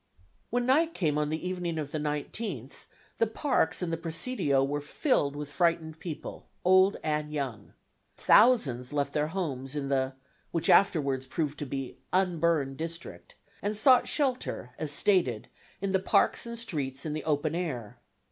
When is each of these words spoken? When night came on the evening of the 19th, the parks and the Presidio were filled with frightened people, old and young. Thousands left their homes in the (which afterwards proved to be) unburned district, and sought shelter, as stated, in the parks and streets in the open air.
When 0.49 0.65
night 0.65 0.95
came 0.95 1.19
on 1.19 1.29
the 1.29 1.47
evening 1.47 1.77
of 1.77 1.91
the 1.91 1.99
19th, 1.99 2.87
the 3.19 3.27
parks 3.27 3.83
and 3.83 3.93
the 3.93 3.97
Presidio 3.97 4.63
were 4.63 4.81
filled 4.81 5.35
with 5.35 5.51
frightened 5.51 5.99
people, 5.99 6.47
old 6.65 6.97
and 7.03 7.31
young. 7.31 7.73
Thousands 8.17 8.91
left 8.91 9.13
their 9.13 9.27
homes 9.27 9.75
in 9.75 9.89
the 9.89 10.15
(which 10.49 10.71
afterwards 10.71 11.27
proved 11.27 11.59
to 11.59 11.67
be) 11.67 11.99
unburned 12.11 12.77
district, 12.77 13.35
and 13.61 13.77
sought 13.77 14.07
shelter, 14.07 14.71
as 14.79 14.91
stated, 14.91 15.49
in 15.81 15.91
the 15.91 15.99
parks 15.99 16.47
and 16.47 16.57
streets 16.57 17.05
in 17.05 17.13
the 17.13 17.23
open 17.23 17.53
air. 17.53 17.99